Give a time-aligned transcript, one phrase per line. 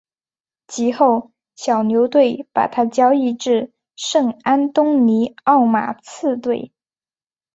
[0.65, 6.71] 及后小牛队把他交易至圣安东尼奥马刺队。